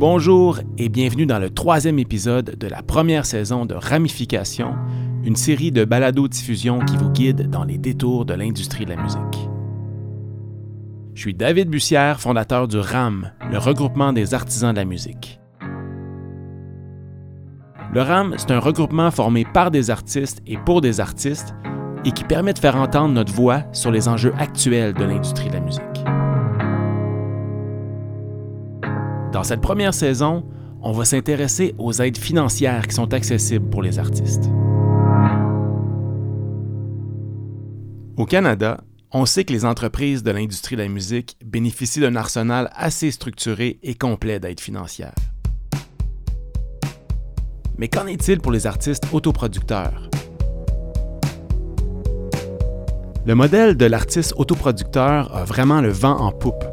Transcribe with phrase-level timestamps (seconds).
[0.00, 4.74] Bonjour et bienvenue dans le troisième épisode de la première saison de Ramification,
[5.24, 9.50] une série de balado-diffusion qui vous guide dans les détours de l'industrie de la musique.
[11.12, 15.38] Je suis David Bussière, fondateur du RAM, le regroupement des artisans de la musique.
[17.92, 21.54] Le RAM, c'est un regroupement formé par des artistes et pour des artistes
[22.06, 25.54] et qui permet de faire entendre notre voix sur les enjeux actuels de l'industrie de
[25.56, 25.89] la musique.
[29.32, 30.44] Dans cette première saison,
[30.82, 34.50] on va s'intéresser aux aides financières qui sont accessibles pour les artistes.
[38.16, 38.80] Au Canada,
[39.12, 43.78] on sait que les entreprises de l'industrie de la musique bénéficient d'un arsenal assez structuré
[43.84, 45.14] et complet d'aides financières.
[47.78, 50.10] Mais qu'en est-il pour les artistes autoproducteurs?
[53.26, 56.64] Le modèle de l'artiste autoproducteur a vraiment le vent en poupe.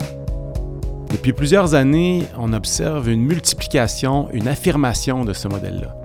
[1.12, 5.96] Depuis plusieurs années, on observe une multiplication, une affirmation de ce modèle-là.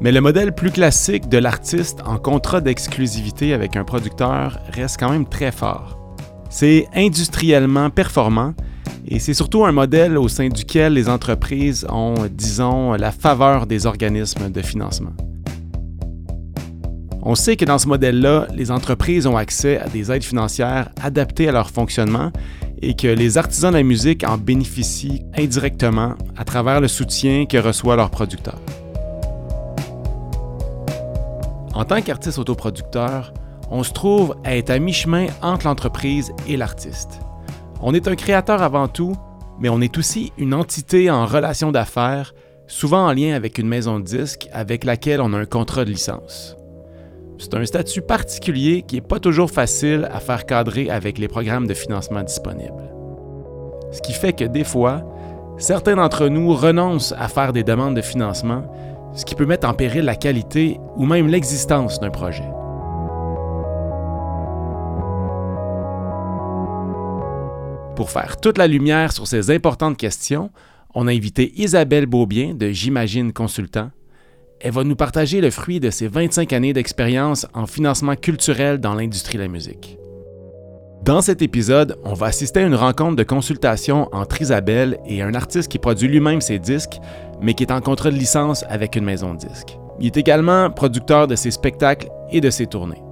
[0.00, 5.10] Mais le modèle plus classique de l'artiste en contrat d'exclusivité avec un producteur reste quand
[5.10, 5.98] même très fort.
[6.50, 8.52] C'est industriellement performant
[9.08, 13.86] et c'est surtout un modèle au sein duquel les entreprises ont, disons, la faveur des
[13.86, 15.12] organismes de financement.
[17.22, 21.48] On sait que dans ce modèle-là, les entreprises ont accès à des aides financières adaptées
[21.48, 22.30] à leur fonctionnement
[22.82, 27.58] et que les artisans de la musique en bénéficient indirectement à travers le soutien que
[27.58, 28.58] reçoit leur producteur.
[31.74, 33.32] En tant qu'artiste autoproducteur,
[33.70, 37.20] on se trouve à être à mi-chemin entre l'entreprise et l'artiste.
[37.80, 39.16] On est un créateur avant tout,
[39.58, 42.34] mais on est aussi une entité en relation d'affaires,
[42.66, 45.90] souvent en lien avec une maison de disques avec laquelle on a un contrat de
[45.90, 46.56] licence.
[47.44, 51.66] C'est un statut particulier qui n'est pas toujours facile à faire cadrer avec les programmes
[51.66, 52.90] de financement disponibles.
[53.92, 55.04] Ce qui fait que des fois,
[55.58, 58.64] certains d'entre nous renoncent à faire des demandes de financement,
[59.14, 62.48] ce qui peut mettre en péril la qualité ou même l'existence d'un projet.
[67.94, 70.48] Pour faire toute la lumière sur ces importantes questions,
[70.94, 73.90] on a invité Isabelle Beaubien de J'imagine Consultant
[74.64, 78.94] elle va nous partager le fruit de ses 25 années d'expérience en financement culturel dans
[78.94, 79.98] l'industrie de la musique.
[81.02, 85.34] Dans cet épisode, on va assister à une rencontre de consultation entre Isabelle et un
[85.34, 86.98] artiste qui produit lui-même ses disques,
[87.42, 89.78] mais qui est en contrat de licence avec une maison de disques.
[90.00, 93.02] Il est également producteur de ses spectacles et de ses tournées.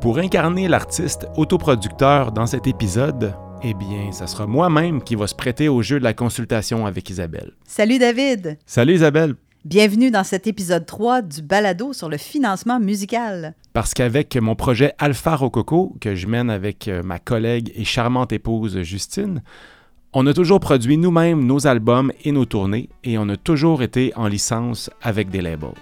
[0.00, 5.34] Pour incarner l'artiste autoproducteur dans cet épisode, eh bien, ça sera moi-même qui va se
[5.34, 7.50] prêter au jeu de la consultation avec Isabelle.
[7.66, 8.58] Salut David.
[8.64, 9.34] Salut Isabelle.
[9.64, 13.54] Bienvenue dans cet épisode 3 du balado sur le financement musical.
[13.72, 18.32] Parce qu'avec mon projet Alpha Rococo, que je mène avec euh, ma collègue et charmante
[18.32, 19.40] épouse Justine,
[20.14, 24.12] on a toujours produit nous-mêmes nos albums et nos tournées et on a toujours été
[24.16, 25.74] en licence avec des labels.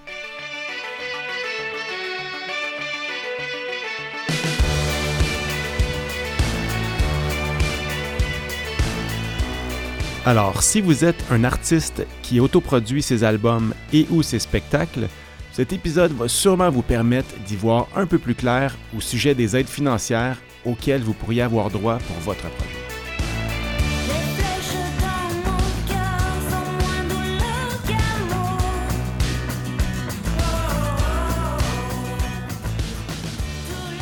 [10.26, 15.08] Alors, si vous êtes un artiste qui autoproduit ses albums et ou ses spectacles,
[15.50, 19.56] cet épisode va sûrement vous permettre d'y voir un peu plus clair au sujet des
[19.56, 20.36] aides financières
[20.66, 22.79] auxquelles vous pourriez avoir droit pour votre projet.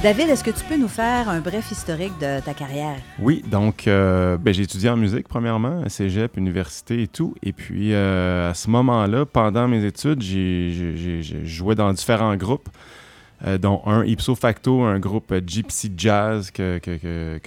[0.01, 2.99] David, est-ce que tu peux nous faire un bref historique de ta carrière?
[3.19, 7.35] Oui, donc euh, ben, j'ai étudié en musique premièrement, à cégep, université et tout.
[7.43, 12.69] Et puis euh, à ce moment-là, pendant mes études, j'ai joué dans différents groupes,
[13.45, 16.81] euh, dont un ipso facto, un groupe Gypsy Jazz que,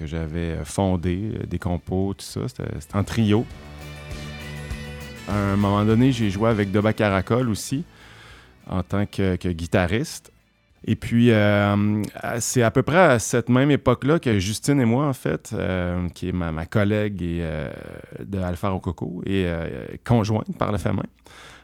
[0.04, 2.42] j'avais fondé, des compos, tout ça.
[2.50, 3.46] C'était en trio.
[5.30, 7.86] À un moment donné, j'ai joué avec Doba Caracol aussi
[8.70, 10.34] en tant que guitariste.
[10.86, 12.02] Et puis, euh,
[12.40, 16.10] c'est à peu près à cette même époque-là que Justine et moi, en fait, euh,
[16.10, 17.70] qui est ma, collègue et, euh,
[18.20, 19.48] de Alpha Rococo et
[20.04, 20.92] conjointe par le fait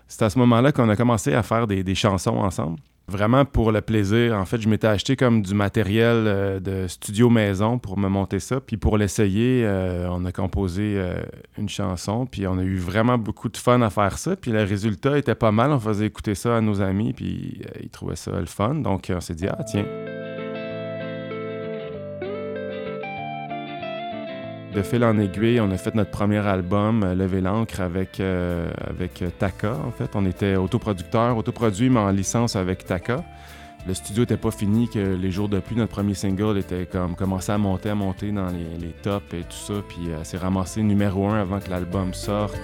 [0.10, 3.81] c'est à ce moment-là qu'on a commencé à faire des chansons ensemble vraiment pour le
[3.81, 4.36] plaisir.
[4.36, 8.39] En fait, je m'étais acheté comme du matériel euh, de studio maison pour me monter
[8.39, 8.59] ça.
[8.59, 11.21] Puis pour l'essayer, euh, on a composé euh,
[11.57, 12.25] une chanson.
[12.25, 14.36] Puis on a eu vraiment beaucoup de fun à faire ça.
[14.36, 15.71] Puis le résultat était pas mal.
[15.71, 17.13] On faisait écouter ça à nos amis.
[17.13, 18.75] Puis ils trouvaient ça le fun.
[18.75, 19.86] Donc on s'est dit, ah tiens,
[24.78, 28.70] de fil en aiguille, on a fait notre premier album, euh, Lever l'encre, avec, euh,
[28.88, 29.74] avec Taka.
[29.74, 33.24] En fait, on était autoproducteur, autoproduit, mais en licence avec Taka.
[33.88, 37.16] le studio n'était pas fini, que les jours de pluie, notre premier single était comme
[37.16, 40.38] commencé à monter, à monter dans les, les tops et tout ça, puis euh, s'est
[40.38, 42.56] ramassé numéro un avant que l'album sorte.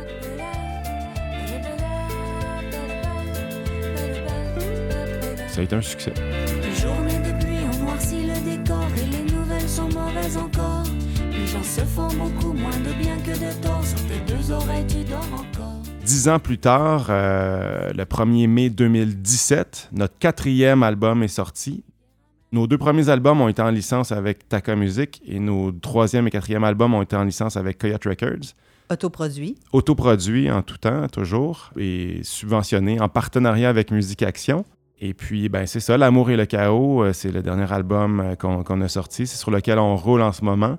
[5.47, 6.13] Ça a été un succès.
[6.61, 10.82] Les journées de pluie ont noirci le décor et les nouvelles sont mauvaises encore.
[11.33, 13.83] Les gens se font beaucoup moins de bien que de tort.
[13.83, 15.81] Sur tes deux oreilles, tu dors encore.
[16.05, 21.83] Dix ans plus tard, euh, le 1er mai 2017, notre quatrième album est sorti.
[22.51, 26.29] Nos deux premiers albums ont été en licence avec Taka Music et nos troisième et
[26.29, 28.53] quatrième albums ont été en licence avec Coyote Records.
[28.91, 29.55] Autoproduit.
[29.71, 34.65] Autoproduit en tout temps, toujours, et subventionné en partenariat avec Musique Action.
[34.99, 38.35] Et puis, ben c'est ça, L'amour et le chaos, euh, c'est le dernier album euh,
[38.35, 39.25] qu'on qu'on a sorti.
[39.25, 40.77] C'est sur lequel on roule en ce moment.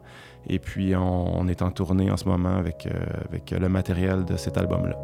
[0.49, 2.91] Et puis, on, on est en tournée en ce moment avec, euh,
[3.29, 4.97] avec le matériel de cet album-là.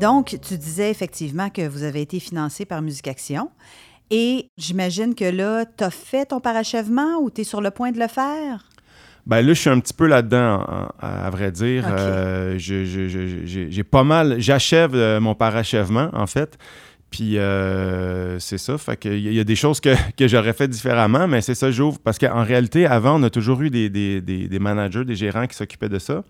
[0.00, 3.48] Donc, tu disais effectivement que vous avez été financé par Musique Action.
[4.10, 7.92] Et j'imagine que là, tu as fait ton parachèvement ou tu es sur le point
[7.92, 8.68] de le faire?
[9.26, 10.60] Ben là, je suis un petit peu là-dedans,
[11.00, 11.84] à, à vrai dire.
[11.84, 11.92] Ok.
[11.98, 14.38] Euh, j'ai pas mal...
[14.38, 16.58] J'achève euh, mon parachèvement, en fait.
[17.10, 19.94] Puis euh, c'est ça, fait qu'il y, a- il y a des choses que,
[20.28, 21.98] j'aurais fait différemment, mais c'est ça, j'ouvre.
[22.02, 25.98] Parce qu'en réalité, avant, on a toujours eu des, managers, des gérants qui s'occupaient de
[25.98, 26.24] ça.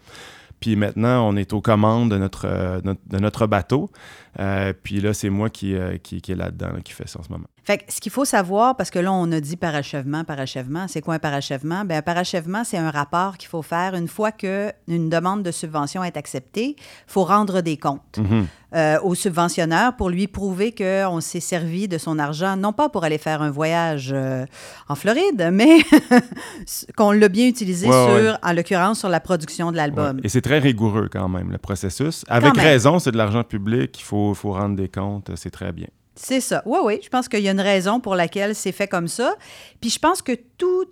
[0.61, 3.91] Puis maintenant, on est aux commandes de notre, euh, notre- de notre bateau.
[4.39, 7.21] Euh, puis là, c'est moi qui, euh, qui, qui est là-dedans, là, qui fait ça
[7.21, 7.47] en ce moment.
[7.65, 11.01] Fait que ce qu'il faut savoir, parce que là, on a dit parachèvement, parachèvement, c'est
[11.01, 11.85] quoi un parachèvement?
[11.85, 16.05] Bien, un parachèvement, c'est un rapport qu'il faut faire une fois qu'une demande de subvention
[16.05, 16.77] est acceptée.
[16.79, 18.47] Il faut rendre des comptes Mhm.
[18.75, 23.03] euh, au subventionneur pour lui prouver qu'on s'est servi de son argent, non pas pour
[23.03, 24.15] aller faire un voyage
[24.89, 25.79] en Floride, mais
[26.97, 28.33] qu'on l'a bien utilisé Ouais, sur, ouais.
[28.43, 30.17] en l'occurrence, sur la production de l'album.
[30.17, 30.23] Ouais.
[30.25, 32.25] Et c'est très rigoureux quand même, le processus.
[32.29, 35.89] Avec raison, c'est de l'argent public, il faut, faut rendre des comptes, c'est très bien.
[36.15, 36.63] C'est ça.
[36.65, 36.99] Oui, oui.
[37.03, 39.35] Je pense qu'il y a une raison pour laquelle c'est fait comme ça.
[39.81, 40.87] Puis je pense que tout,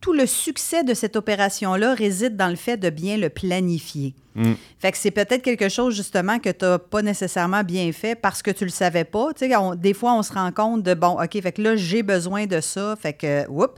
[0.00, 4.14] tout le succès de cette opération-là réside dans le fait de bien le planifier.
[4.36, 4.52] Mm.
[4.78, 8.42] Fait que c'est peut-être quelque chose, justement, que tu n'as pas nécessairement bien fait parce
[8.42, 9.32] que tu le savais pas.
[9.34, 11.74] Tu sais, on- des fois, on se rend compte de, bon, OK, fait que là,
[11.74, 12.94] j'ai besoin de ça.
[13.00, 13.74] Fait que, oups.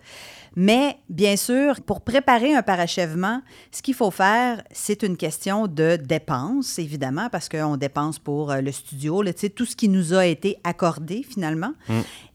[0.56, 5.96] Mais bien sûr, pour préparer un parachèvement, ce qu'il faut faire, c'est une question de
[5.96, 10.26] dépenses, évidemment, parce qu'on dépense pour euh, le studio, là, tout ce qui nous a
[10.26, 11.72] été accordé finalement.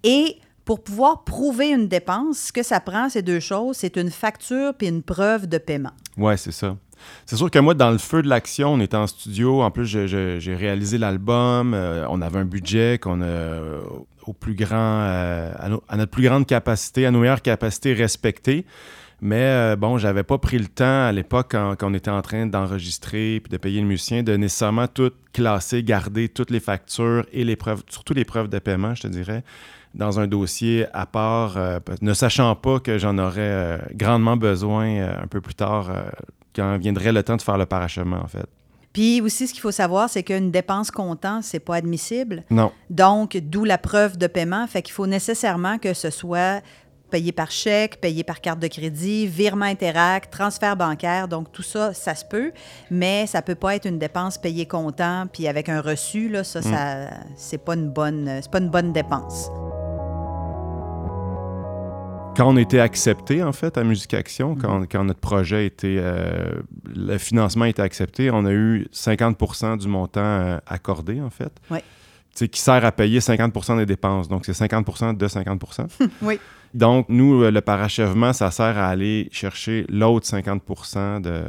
[0.04, 4.12] Et pour pouvoir prouver une dépense, ce que ça prend, c'est deux choses, c'est une
[4.12, 5.94] facture puis une preuve de paiement.
[6.18, 6.76] Ouais, c'est ça.
[7.26, 9.62] C'est sûr que moi, dans le feu de l'action, on était en studio.
[9.62, 11.74] En plus, j'ai réalisé l'album.
[11.74, 13.62] euh, on avait un budget qu'on a
[14.28, 17.94] au plus grand, euh, à, no- à notre plus grande capacité, à nos meilleures capacités
[17.94, 18.66] respectées.
[19.20, 22.46] Mais euh, bon, j'avais pas pris le temps à l'époque quand, on était en train
[22.46, 27.44] d'enregistrer puis de payer le musicien de nécessairement tout classer, garder toutes les factures et
[27.44, 29.44] les preuves, surtout les preuves de paiement, je te dirais,
[29.96, 35.28] dans un dossier à part, euh, ne sachant pas que j'en aurais grandement besoin un
[35.28, 35.92] peu plus tard
[36.56, 38.48] quand viendrait le temps de faire le parachèvement, en fait.
[38.98, 42.44] Puis aussi, ce qu'il faut savoir, c'est qu'une dépense comptant, c'est pas admissible.
[42.50, 42.72] Non.
[42.90, 44.66] Donc, d'où la preuve de paiement.
[44.66, 46.64] Fait qu'il faut nécessairement que ce soit
[47.12, 51.28] payé par chèque, payé par carte de crédit, virement Interact, transfert bancaire.
[51.28, 52.52] Donc, tout ça, ça se peut,
[52.90, 56.28] mais ça peut pas être une dépense payée comptant puis avec un reçu.
[56.28, 59.52] Là, ça, ça c'est pas une bonne, c'est pas une bonne dépense.
[62.38, 65.98] Quand on était accepté, en fait, à Musique Action, quand, quand notre projet était.
[65.98, 71.52] euh, le financement était accepté, on a eu 50% du montant euh, accordé, en fait.
[72.36, 74.28] Sais, qui sert à payer 50% des dépenses.
[74.28, 75.64] Donc, c'est 50 de 50
[76.22, 76.40] Oui.
[76.76, 81.44] Donc, nous, euh, le parachèvement, ça sert à aller chercher l'autre 50 de,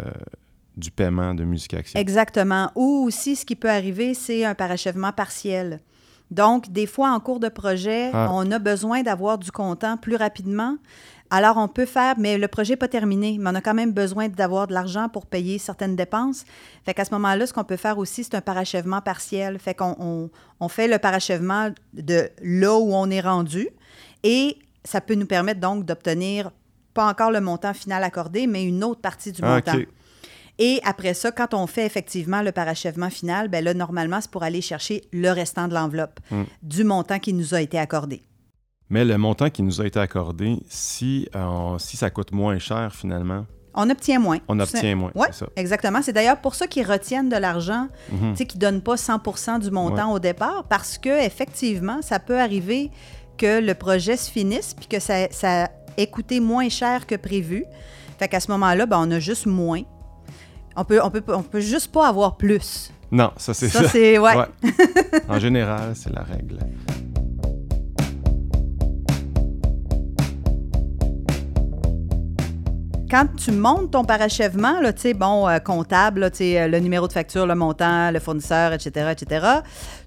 [0.79, 2.01] du paiement de Musique Action.
[2.01, 2.73] Exactement.
[2.75, 5.81] Ou aussi, ce qui peut arriver, c'est un parachèvement partiel.
[6.31, 8.29] Donc, des fois, en cours de projet, Ah.
[8.33, 10.77] on a besoin d'avoir du comptant plus rapidement.
[11.31, 13.93] Alors, on peut faire, mais le projet n'est pas terminé, mais on a quand même
[13.93, 16.45] besoin d'avoir de l'argent pour payer certaines dépenses.
[16.87, 19.59] Fait qu'à ce moment-là, ce qu'on peut faire aussi, c'est un parachèvement partiel.
[19.59, 20.31] Fait qu'on on,
[20.61, 23.69] on fait le parachèvement de là où on est rendu
[24.23, 26.51] et ça peut nous permettre donc d'obtenir
[26.95, 29.73] pas encore le montant final accordé, mais une autre partie du Ah, montant.
[30.59, 34.43] Et après ça, quand on fait effectivement le parachèvement final, ben là, normalement, c'est pour
[34.43, 36.45] aller chercher le restant de l'enveloppe Hmm.
[36.63, 38.23] du montant qui nous a été accordé.
[38.91, 42.93] Mais le montant qui nous a été accordé, si, euh, si ça coûte moins cher,
[42.95, 44.39] finalement, On obtient moins.
[44.49, 45.13] on obtient moins.
[45.15, 46.01] Oui, exactement.
[46.03, 49.59] C'est d'ailleurs pour ça qu'ils retiennent de l'argent, tu sais, qu'ils ne donnent pas 100
[49.61, 52.91] du montant au départ, parce que effectivement, ça peut arriver
[53.37, 57.65] que le projet se finisse puis que ça, ça ait coûté moins cher que prévu.
[58.19, 59.83] Fait qu'à ce moment-là, ben, on a juste moins.
[60.77, 62.93] On peut, on peut, on peut juste pas avoir plus.
[63.11, 63.83] Non, ça c'est ça.
[63.83, 64.19] Ça, c'est.
[64.19, 64.37] Ouais.
[64.37, 64.71] Ouais.
[65.29, 66.59] en général, c'est la règle.
[73.11, 77.09] Quand tu montes ton parachèvement, là, tu sais, bon, euh, comptable, là, euh, le numéro
[77.09, 79.47] de facture, le montant, le fournisseur, etc., etc.,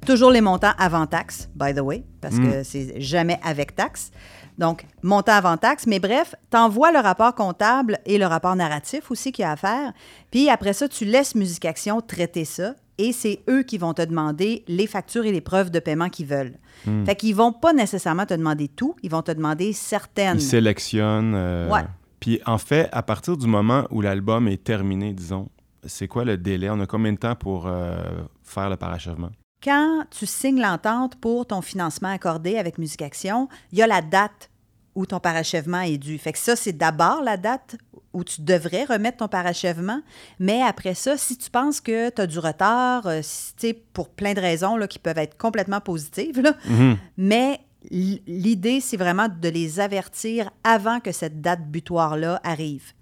[0.05, 2.51] toujours les montants avant taxe, by the way, parce Mm.
[2.51, 4.11] que c'est jamais avec taxe.
[4.57, 5.87] Donc, montant avant taxe.
[5.87, 9.51] Mais bref, tu envoies le rapport comptable et le rapport narratif aussi qu'il y a
[9.51, 9.93] à faire.
[10.31, 12.75] Puis après ça, tu laisses Musique Action traiter ça.
[12.97, 16.27] Et c'est eux qui vont te demander les factures et les preuves de paiement qu'ils
[16.27, 16.57] veulent.
[16.85, 17.05] Mm.
[17.05, 20.37] Fait qu'ils vont pas nécessairement te demander tout, ils vont te demander certaines.
[20.37, 21.33] Ils sélectionnent.
[21.35, 21.81] euh, Ouais.
[22.19, 25.49] Puis en fait, à partir du moment où l'album est terminé, disons,
[25.83, 26.69] c'est quoi le délai?
[26.69, 27.95] On a combien de temps pour euh,
[28.43, 29.31] faire le parachèvement?
[29.63, 34.01] Quand tu signes l'entente pour ton financement accordé avec Musique Action, il y a la
[34.01, 34.49] date
[34.95, 36.17] où ton parachèvement est dû.
[36.17, 37.75] Fait que ça, c'est d'abord la date
[38.13, 40.01] où tu devrais remettre ton parachèvement.
[40.39, 44.33] Mais après ça, si tu penses que tu as du retard, euh, si, pour plein
[44.33, 46.97] de raisons là, qui peuvent être complètement positives, là, Mhm.
[47.17, 52.93] mais l'idée, c'est vraiment de les avertir avant que cette date butoir-là arrive.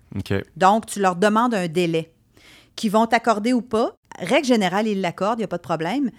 [0.57, 2.11] Donc, tu leur demandes un délai
[2.75, 3.93] qu'ils vont t'accorder ou pas.
[4.19, 6.11] Règle générale, ils l'accordent, il n'y a pas de problème.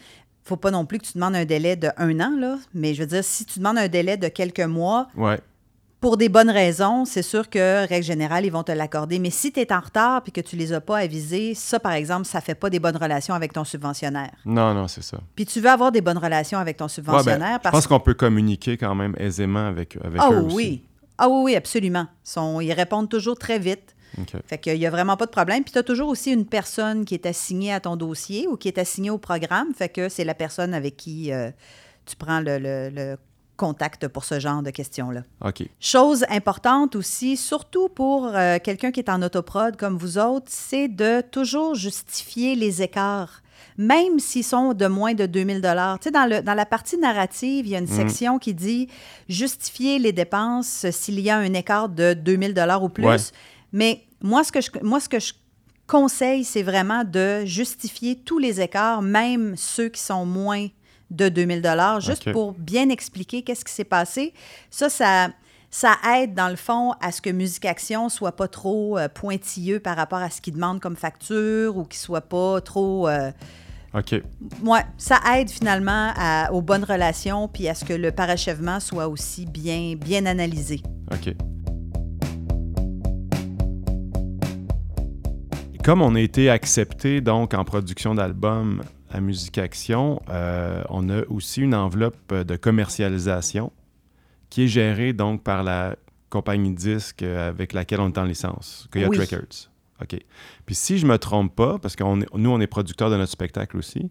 [0.50, 2.56] Faut pas non plus que tu demandes un délai de un an, là.
[2.74, 5.38] mais je veux dire, si tu demandes un délai de quelques mois, Ouais.
[6.00, 9.18] pour des bonnes raisons, c'est sûr que, règle générale, ils vont te l'accorder.
[9.18, 11.92] Mais si tu es en retard et que tu les as pas avisés, ça, par
[11.92, 14.32] exemple, ça fait pas des bonnes relations avec ton subventionnaire.
[14.44, 15.18] Non, non, c'est ça.
[15.36, 17.86] Puis tu veux avoir des bonnes relations avec ton Ouais, ben, subventionnaire je parce pense
[17.86, 20.56] qu'on peut communiquer quand même aisément avec, avec Ah eux aussi.
[20.56, 20.84] oui.
[21.18, 22.06] Ah oui, oui, absolument.
[22.26, 23.94] Ils sont- ils répondent toujours très vite.
[24.18, 24.40] OK.
[24.46, 25.62] Fait qu'il n'y a vraiment pas de problème.
[25.64, 28.68] Puis tu as toujours aussi une personne qui est assignée à ton dossier ou qui
[28.68, 29.68] est assignée au programme.
[29.74, 31.50] Fait que c'est la personne avec qui euh,
[32.06, 33.16] tu prends le, le- le
[33.56, 35.22] contact pour ce genre de questions-là.
[35.44, 35.62] OK.
[35.80, 40.88] Chose importante aussi, surtout pour euh, quelqu'un qui est en autoprod comme vous autres, c'est
[40.88, 43.42] de toujours justifier les écarts,
[43.76, 45.98] même s'ils sont de moins de 2000 dollars.
[45.98, 48.88] Tu sais, dans, le, dans la partie narrative, il y a une section qui dit
[49.28, 53.04] justifier les dépenses s'il y a un écart de 2000 dollars ou plus.
[53.04, 53.16] Ouais.
[53.72, 55.32] Mais moi, ce que je, moi, ce que je
[55.86, 60.68] conseille, c'est vraiment de justifier tous les écarts, même ceux qui sont moins
[61.10, 64.32] de 2000 dollars, juste pour bien expliquer qu'est-ce qui s'est passé.
[64.70, 65.30] Ça, ça,
[65.68, 69.80] ça aide, dans le fond, à ce que Musique Action soit pas trop euh, pointilleux
[69.80, 73.08] par rapport à ce qu'il demande comme facture ou qu'il soit pas trop...
[73.08, 73.32] euh,
[73.92, 74.14] OK.
[74.62, 79.08] ouais, ça aide finalement à- aux bonnes relations puis à ce que le parachèvement soit
[79.08, 80.80] aussi bien, bien analysé.
[81.12, 81.34] OK.
[85.84, 91.22] Comme on a été accepté donc en production d'albums à Musique Action, euh, on a
[91.28, 93.72] aussi une enveloppe de commercialisation
[94.50, 95.96] qui est gérée donc par la
[96.28, 99.18] compagnie de disques euh, avec laquelle on est en licence, Coyote Oui.
[99.18, 99.70] Records.
[100.02, 100.18] OK.
[100.66, 103.76] Puis si je me trompe pas, parce que nous, on est producteurs de notre spectacle
[103.78, 104.10] aussi,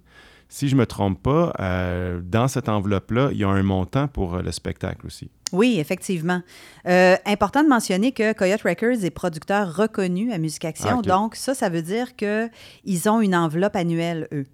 [0.50, 4.36] si je me trompe pas, euh, dans cette enveloppe-là, il y a un montant pour
[4.36, 5.30] euh, le spectacle aussi.
[5.52, 6.42] Oui, effectivement.
[6.88, 11.00] Euh, important de mentionner que Coyote Records est producteur reconnu à Musique Action.
[11.00, 11.08] Ah.
[11.08, 14.48] Donc, ça, ça veut dire qu'ils ont une enveloppe annuelle, eux.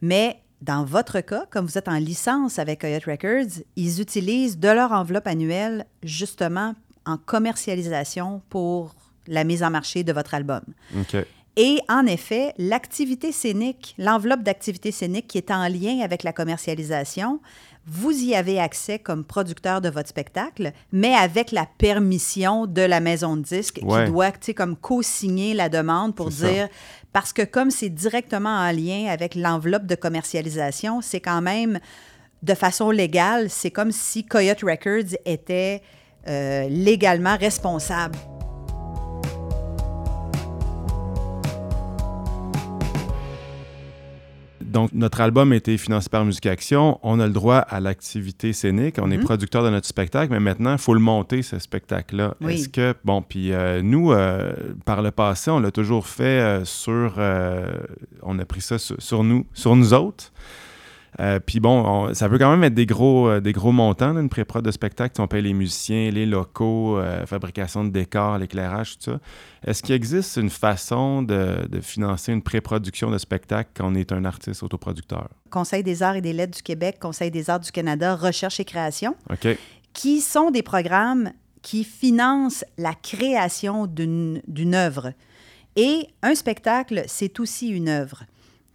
[0.00, 4.68] Mais dans votre cas, comme vous êtes en licence avec Coyote Records, ils utilisent de
[4.68, 6.74] leur enveloppe annuelle justement
[7.04, 8.94] en commercialisation pour
[9.26, 10.62] la mise en marché de votre album.
[10.98, 11.16] OK.
[11.56, 17.40] Et en effet, l'activité scénique, l'enveloppe d'activité scénique qui est en lien avec la commercialisation,
[17.86, 22.98] vous y avez accès comme producteur de votre spectacle, mais avec la permission de la
[23.00, 24.06] maison de disques Ouais.
[24.06, 26.48] qui doit, tu sais, comme co-signer la demande pour ça.
[26.50, 26.68] dire,
[27.12, 31.78] parce que comme c'est directement en lien avec l'enveloppe de commercialisation, c'est quand même,
[32.42, 35.82] de façon légale, c'est comme si Coyote Records était
[36.26, 38.18] euh, légalement responsable.
[44.74, 46.98] Donc, notre album a été financé par Musique Action.
[47.04, 48.96] On a le droit à l'activité scénique.
[49.00, 49.22] On est Mhm.
[49.24, 52.34] producteur de notre spectacle, mais maintenant, il faut le monter, ce spectacle-là.
[52.40, 52.54] Oui.
[52.54, 54.52] Est-ce que, bon, puis euh, nous, euh,
[54.84, 57.14] par le passé, on l'a toujours fait euh, sur.
[58.22, 60.32] on a pris ça sur, sur nous, sur nous autres.
[61.20, 64.12] Euh, puis bon, on- ça peut quand même être des gros, euh, des gros montants,
[64.12, 65.20] là, une pré-prod de spectacle.
[65.20, 69.20] On paye les musiciens, les locaux, euh, fabrication de décors, l'éclairage, tout ça.
[69.64, 74.10] Est-ce qu'il existe une façon de, de financer une pré-production de spectacle quand on est
[74.12, 75.28] un artiste autoproducteur?
[75.50, 78.64] Conseil des arts et des lettres du Québec, Conseil des arts du Canada, Recherche et
[78.64, 79.14] création,
[79.92, 81.30] qui sont des programmes
[81.62, 85.12] qui financent la création d'une d'une œuvre.
[85.76, 88.24] Et un spectacle, c'est aussi une œuvre.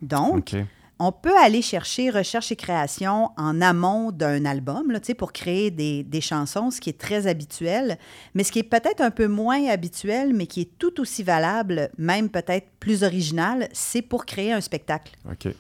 [0.02, 0.56] Donc.
[1.00, 6.04] On peut aller chercher recherche et création en amont d'un album là, pour créer des,
[6.04, 7.98] des chansons, ce qui est très habituel.
[8.34, 11.90] Mais ce qui est peut-être un peu moins habituel, mais qui est tout aussi valable,
[11.98, 15.14] même peut-être plus original, c'est pour créer un spectacle.
[15.32, 15.54] OK.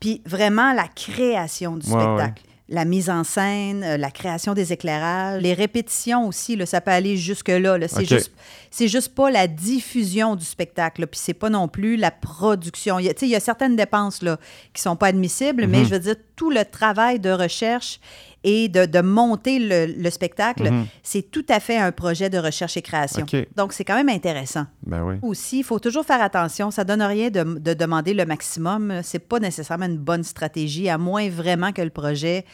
[0.00, 2.42] Puis vraiment la création du Ouais, spectacle.
[2.72, 6.92] La mise en scène, euh, la création des éclairages, les répétitions aussi, là, ça peut
[6.92, 7.76] aller jusque-là.
[7.78, 7.88] là.
[7.88, 8.32] C'est juste,
[8.70, 13.00] c'est juste pas la diffusion du spectacle, puis c'est pas non plus la production.
[13.00, 14.38] Il y a, il y a certaines dépenses là,
[14.72, 15.70] qui sont pas admissibles, Mhm.
[15.70, 17.98] mais je veux dire, tout le travail de recherche
[18.44, 20.86] et de, de monter le, le spectacle, Mhm.
[21.02, 23.26] c'est tout à fait un projet de recherche et création.
[23.56, 25.16] Donc, c'est quand même intéressant Ben oui.
[25.22, 26.70] aussi, il faut toujours faire attention.
[26.70, 29.00] Ça donne rien de, de demander le maximum.
[29.02, 32.44] C'est pas nécessairement une bonne stratégie, à moins vraiment que le projet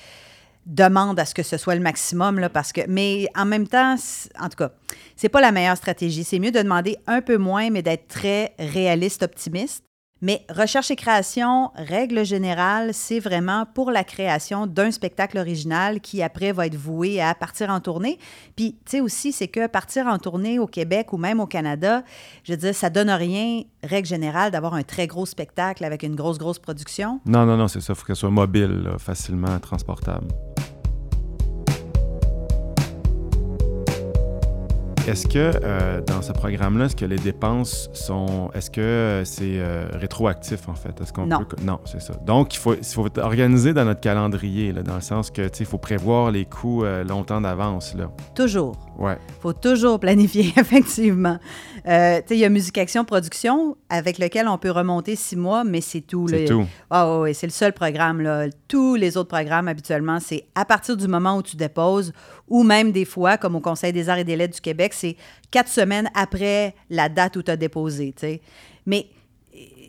[0.67, 2.41] demande à ce que ce soit le maximum.
[2.41, 3.95] Là, parce que, mais en même temps,
[4.41, 4.73] en tout cas,
[5.15, 6.25] c'est pas la meilleure stratégie.
[6.25, 9.85] C'est mieux de demander un peu moins, mais d'être très réaliste, optimiste.
[10.23, 16.23] Mais recherche et création, règle générale, c'est vraiment pour la création d'un spectacle original qui
[16.23, 18.19] après va être voué à partir en tournée.
[18.57, 22.03] Puis, tu sais aussi, c'est que partir en tournée au Québec ou même au Canada,
[22.45, 26.17] je veux dire, ça donne rien, règle générale, d'avoir un très gros spectacle avec une
[26.17, 27.21] grosse, grosse production.
[27.27, 27.93] Non, non, non, c'est ça.
[27.93, 30.29] Il faut qu'elle soit mobile, facilement transportable.
[35.07, 38.51] Est-ce que euh, dans ce programme-là, est-ce que les dépenses sont.
[38.55, 41.01] Est-ce que euh, c'est euh, rétroactif, en fait?
[41.01, 41.45] Est-ce qu'on Non.
[41.45, 42.15] peut- Non, c'est ça.
[42.27, 45.59] Donc, il faut, il faut organiser dans notre calendrier, là, dans le sens que, tu
[45.59, 48.11] sais, il faut prévoir les coûts euh, longtemps d'avance, là.
[48.35, 48.75] Toujours.
[48.99, 49.17] Ouais.
[49.41, 51.39] faut toujours planifier, effectivement.
[51.89, 55.81] Euh, il y a Musique Action Production avec lequel on peut remonter six mois, mais
[55.81, 56.27] c'est tout.
[56.29, 56.67] C'est tout.
[56.91, 58.21] Ah oui, c'est le seul programme.
[58.21, 58.47] Là.
[58.67, 62.13] Tous les autres programmes, habituellement, c'est à partir du moment où tu déposes,
[62.49, 65.17] ou même des fois, comme au Conseil des arts et des lettres du Québec, c'est
[65.51, 68.13] quatre semaines après la date où tu as déposé.
[68.13, 68.41] tu sais.
[68.85, 69.07] Mais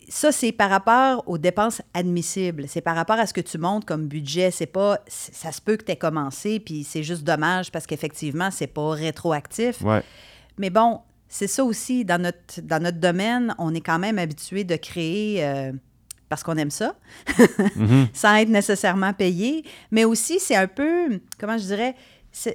[0.07, 2.65] ça, c'est par rapport aux dépenses admissibles.
[2.67, 4.51] C'est par rapport à ce que tu montes comme budget.
[4.51, 4.99] C'est pas...
[5.07, 8.91] Ça se peut que tu aies commencé, puis c'est juste dommage parce qu'effectivement, c'est pas
[8.91, 9.81] rétroactif.
[9.81, 10.03] Ouais.
[10.57, 14.63] Mais bon, c'est ça aussi, dans notre, dans notre domaine, on est quand même habitué
[14.63, 15.71] de créer euh,
[16.29, 16.95] parce qu'on aime ça,
[17.75, 18.07] Mhm.
[18.13, 19.63] sans être nécessairement payé.
[19.91, 21.95] Mais aussi, c'est un peu, comment je dirais,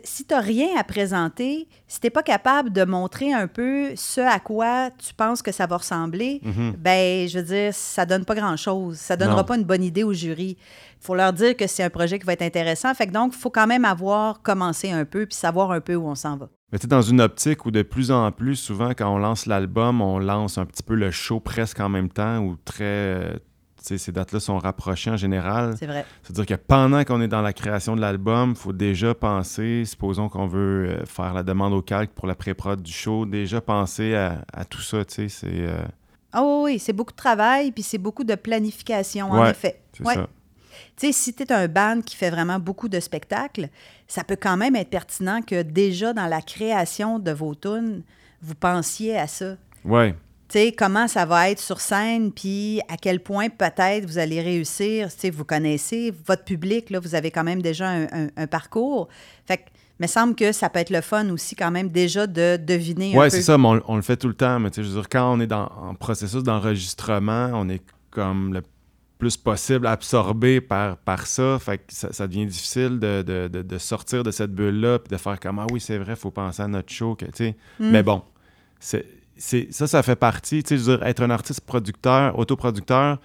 [0.05, 3.91] si tu n'as rien à présenter, si tu n'es pas capable de montrer un peu
[3.97, 6.75] ce à quoi tu penses que ça va ressembler, Mhm.
[6.79, 8.97] ben, je veux dire, ça donne pas grand-chose.
[8.99, 9.45] Ça donnera Non.
[9.45, 10.57] pas une bonne idée au jury.
[11.01, 12.95] Il faut leur dire que c'est un projet qui va être intéressant.
[12.95, 15.95] Fait que donc, il faut quand même avoir commencé un peu puis savoir un peu
[15.97, 16.49] où on s'en va.
[16.71, 19.47] Mais tu sais, dans une optique où de plus en plus, souvent, quand on lance
[19.47, 23.41] l'album, on lance un petit peu le show presque en même temps ou très.
[23.83, 25.75] Ces dates-là sont rapprochées en général.
[25.79, 26.05] C'est vrai.
[26.23, 30.29] C'est-à-dire que pendant qu'on est dans la création de l'album, il faut déjà penser, supposons
[30.29, 34.15] qu'on veut euh, faire la demande au calque pour la pré-prod du show, déjà penser
[34.15, 35.83] à, à tout ça, tu sais, c'est euh,
[36.33, 39.81] Ah oui, oui, c'est beaucoup de travail, puis c'est beaucoup de planification, en effet.
[39.93, 40.15] c'est Ouais.
[40.15, 40.29] ça.
[40.97, 43.69] Tu sais, si tu es un band qui fait vraiment beaucoup de spectacles,
[44.07, 48.03] ça peut quand même être pertinent que déjà dans la création de vos tunes,
[48.43, 49.57] vous pensiez à ça.
[49.85, 49.89] Tu
[50.53, 55.13] sais, comment ça va être sur scène, puis à quel point peut-être vous allez réussir.
[55.13, 58.47] Tu sais, vous connaissez votre public, là, vous avez quand même déjà un, un- un
[58.47, 59.09] parcours.
[59.47, 59.63] Fait que,
[60.01, 63.31] me semble que ça peut être le fun aussi quand même déjà de deviner un
[63.31, 63.31] peu.
[63.31, 64.59] c'est ça, mais on, on le fait tout le temps.
[64.59, 68.63] Mais je veux dire, quand on est dans, en processus d'enregistrement, on est comme le
[69.19, 71.59] plus possible absorbé par, par ça.
[71.61, 75.11] Fait que ça, ça devient difficile de, de- de- de sortir de cette bulle-là puis
[75.11, 77.15] de faire comme Ah oui, c'est vrai, il faut penser à notre show.
[77.15, 77.27] Que.
[77.27, 77.51] Mm.
[77.79, 78.23] Mais bon,
[78.81, 79.07] c'est,
[79.71, 80.63] ça, ça fait partie.
[80.63, 83.19] Tu sais, je veux dire, être un artiste producteur, autoproducteur,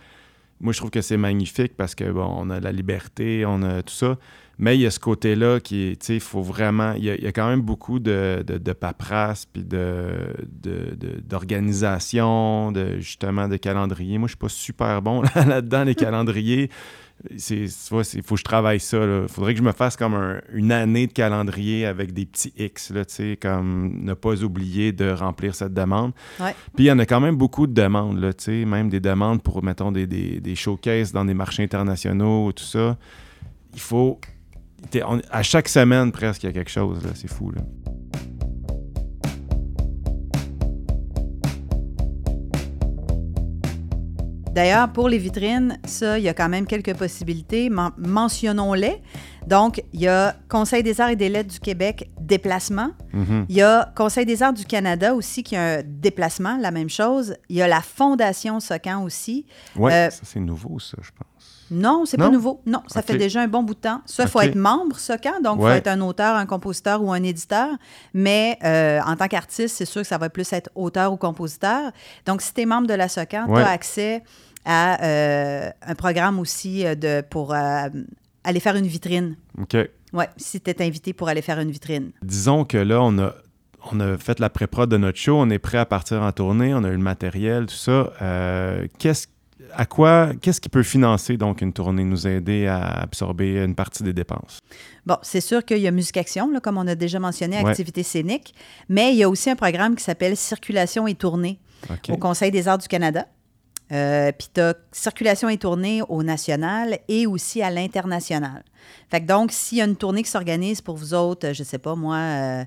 [0.59, 3.83] moi, je trouve que c'est magnifique parce que, bon, on a la liberté, on a
[3.83, 4.17] tout ça.
[4.57, 7.11] Mais il y a ce côté-là qui est, tu sais, il faut vraiment, il y,
[7.11, 10.09] a, il y a quand même beaucoup de, de, de paperasse, puis de,
[10.63, 14.17] de- de- d'organisation, de, justement, de calendrier.
[14.17, 16.71] Moi, je suis pas super bon là, là-dedans, les calendriers.
[17.37, 18.97] C'est, faut que je travaille ça.
[19.23, 22.53] Il faudrait que je me fasse comme un- une année de calendrier avec des petits
[22.57, 26.11] X, là, tu sais, comme ne pas oublier de remplir cette demande.
[26.39, 26.53] Ouais.
[26.75, 28.99] Puis il y en a quand même beaucoup de demandes, là, tu sais, même des
[28.99, 32.97] demandes pour, mettons, des, des, des showcases dans des marchés internationaux, tout ça.
[33.73, 34.19] Il faut...
[35.03, 37.09] on- à chaque semaine, presque, il y a quelque chose, là.
[37.15, 37.61] C'est fou, là.
[44.57, 47.69] D'ailleurs, pour les vitrines, ça, il y a quand même quelques possibilités.
[47.69, 49.03] Men- Mentionnons-les.
[49.45, 52.89] Donc, il y a Conseil des arts et des lettres du Québec, déplacement.
[53.13, 53.45] Mhm.
[53.49, 56.89] Il y a Conseil des arts du Canada aussi qui a un déplacement, la même
[56.89, 57.35] chose.
[57.49, 59.45] Il y a la Fondation Socan aussi.
[59.75, 61.36] Ouais, Euh, ça, c'est nouveau, ça, je pense.
[61.69, 62.61] Non, c'est pas nouveau.
[62.65, 64.01] Non, ça fait déjà un bon bout de temps.
[64.05, 67.11] Ça, il faut être membre Socan, donc il faut être un auteur, un compositeur ou
[67.11, 67.69] un éditeur.
[68.13, 71.91] Mais euh, en tant qu'artiste, c'est sûr que ça va plus être auteur ou compositeur.
[72.25, 73.61] Donc, si tu es membre de la Socan, Ouais.
[73.61, 74.23] tu as accès
[74.65, 77.87] à euh, un programme aussi euh, de, pour euh,
[78.43, 79.35] aller faire une vitrine.
[79.61, 79.77] OK.
[80.13, 82.11] Oui, si tu es invité pour aller faire une vitrine.
[82.21, 83.33] Disons que là, on a,
[83.91, 86.73] on a fait la pré-prod de notre show, on est prêt à partir en tournée,
[86.73, 88.11] on a eu le matériel, tout ça.
[88.21, 89.27] Euh, qu'est-ce
[89.75, 94.03] à quoi, qu'est-ce qui peut financer donc une tournée, nous aider à absorber une partie
[94.03, 94.59] des dépenses?
[95.05, 97.69] Bon, c'est sûr qu'il y a Musique Action, là, comme on a déjà mentionné, Ouais.
[97.69, 98.53] activité scénique,
[98.89, 101.59] mais il y a aussi un programme qui s'appelle Circulation et tournée
[102.09, 103.25] au Conseil des arts du Canada.
[103.93, 108.63] Euh, Puis tu as circulation et tournée au national et aussi à l'international.
[109.09, 111.77] Fait que donc, s'il y a une tournée qui s'organise pour vous autres, je sais
[111.77, 112.63] pas moi, euh,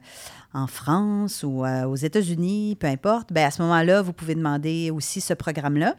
[0.52, 4.90] en France ou euh, aux États-Unis, peu importe, ben à ce moment-là, vous pouvez demander
[4.90, 5.96] aussi ce programme-là.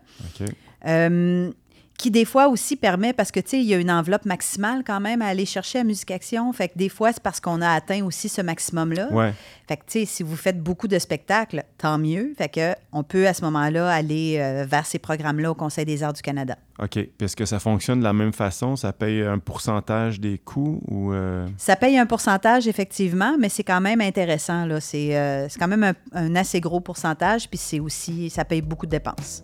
[0.87, 1.51] Euh,
[1.97, 4.83] qui des fois aussi permet, parce que tu sais, il y a une enveloppe maximale
[4.83, 6.51] quand même à aller chercher à Musique Action.
[6.51, 9.09] Fait que des fois, c'est parce qu'on a atteint aussi ce maximum-là.
[9.11, 9.33] Ouais.
[9.67, 12.33] Fait que, tu sais, si vous faites beaucoup de spectacles, tant mieux.
[12.37, 16.01] Fait que on peut à ce moment-là aller euh, vers ces programmes-là au Conseil des
[16.01, 16.57] arts du Canada.
[16.79, 16.89] OK.
[16.93, 18.75] Puis Est-ce que ça fonctionne de la même façon?
[18.75, 21.13] Ça paye un pourcentage des coûts ou.
[21.13, 24.65] euh, Ça paye un pourcentage, effectivement, mais c'est quand même intéressant.
[24.65, 24.79] là.
[24.81, 28.63] C'est euh, c'est quand même un, un assez gros pourcentage, puis c'est aussi, ça paye
[28.63, 29.43] beaucoup de dépenses.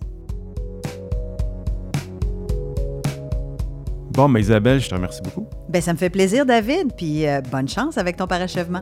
[4.18, 5.46] Bon, mais Isabelle, je te remercie beaucoup.
[5.70, 8.82] Ben ça me fait plaisir, David, puis euh, bonne chance avec ton parachèvement.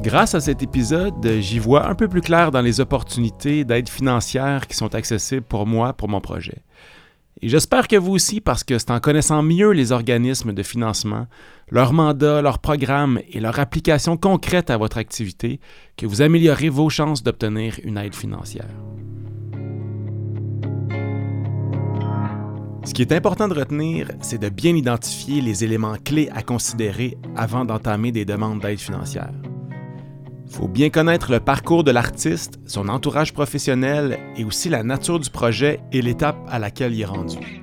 [0.00, 4.66] Grâce à cet épisode, j'y vois un peu plus clair dans les opportunités d'aide financière
[4.66, 6.56] qui sont accessibles pour moi pour mon projet.
[7.42, 11.26] Et j'espère que vous aussi, parce que c'est en connaissant mieux les organismes de financement,
[11.70, 15.58] leur mandat, leurs programmes et leur application concrète à votre activité
[15.96, 18.68] que vous améliorez vos chances d'obtenir une aide financière.
[22.84, 27.16] Ce qui est important de retenir, c'est de bien identifier les éléments clés à considérer
[27.36, 29.32] avant d'entamer des demandes d'aide financière.
[30.50, 35.30] Faut bien connaître le parcours de l'artiste, son entourage professionnel et aussi la nature du
[35.30, 37.62] projet et l'étape à laquelle il est rendu.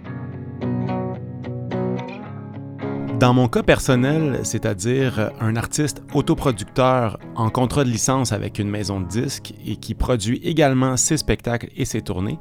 [3.20, 9.02] Dans mon cas personnel, c'est-à-dire un artiste autoproducteur en contrat de licence avec une maison
[9.02, 12.40] de disques et qui produit également ses spectacles et ses tournées,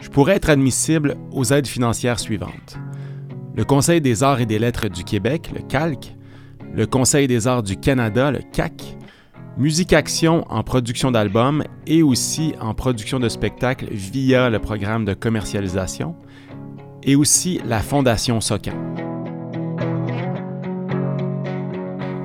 [0.00, 2.76] je pourrais être admissible aux aides financières suivantes.
[3.54, 6.16] Le Conseil des arts et des lettres du Québec, le CALC,
[6.74, 8.95] le Conseil des arts du Canada, le CAC,
[9.58, 15.14] Musique Action en production d'albums et aussi en production de spectacles via le programme de
[15.14, 16.14] commercialisation,
[17.02, 18.74] et aussi la Fondation Socan.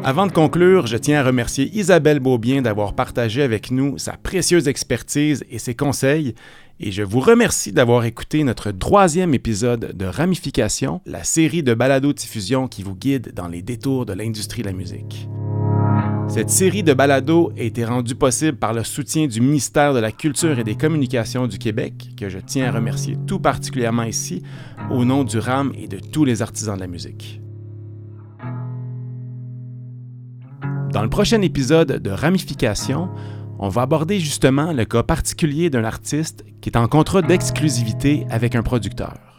[0.04, 4.68] Avant de conclure, je tiens à remercier Isabelle Beaubien d'avoir partagé avec nous sa précieuse
[4.68, 6.36] expertise et ses conseils,
[6.82, 12.68] et je vous remercie d'avoir écouté notre troisième épisode de Ramification, la série de balado-diffusion
[12.68, 15.30] qui vous guide dans les détours de l'industrie de la musique.
[16.32, 20.14] Cette série de balados a été rendue possible par le soutien du ministère de la
[20.14, 24.42] Culture et des Communications du Québec, que je tiens à remercier tout particulièrement ici,
[24.90, 27.42] au nom du RAM et de tous les artisans de la musique.
[30.94, 33.10] Dans le prochain épisode de Ramification,
[33.60, 38.56] on va aborder justement le cas particulier d'un artiste qui est en contrat d'exclusivité avec
[38.56, 39.31] un producteur.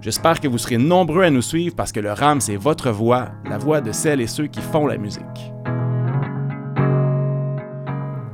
[0.00, 3.32] J'espère que vous serez nombreux à nous suivre parce que le RAM, c'est votre voix,
[3.44, 5.52] la voix de celles et ceux qui font la musique.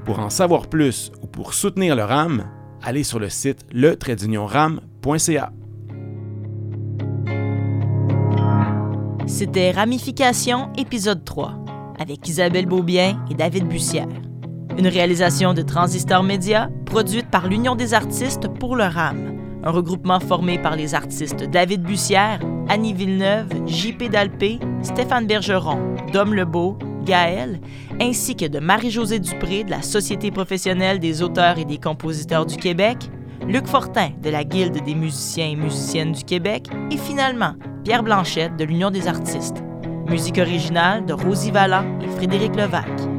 [0.05, 2.45] Pour en savoir plus ou pour soutenir le RAM,
[2.83, 4.83] allez sur le site le-ram.ca.
[9.27, 11.65] C'était Ramification, épisode 3,
[11.99, 14.07] avec Isabelle Beaubien et David Bussière.
[14.79, 20.21] Une réalisation de Transistor Média, produite par l'Union des artistes pour le RAM, un regroupement
[20.21, 24.09] formé par les artistes David Bussière, Annie Villeneuve, J.P.
[24.09, 25.79] Dalpé, Stéphane Bergeron,
[26.13, 27.61] Dom Lebeau, Gaël,
[28.01, 32.57] ainsi que de Marie-Josée Dupré de la Société professionnelle des auteurs et des compositeurs du
[32.57, 32.99] Québec,
[33.47, 38.57] Luc Fortin de la Guilde des musiciens et musiciennes du Québec et finalement Pierre Blanchette
[38.57, 39.63] de l'Union des artistes.
[40.09, 43.16] Musique originale de Rosie Vallant et Frédéric Levac.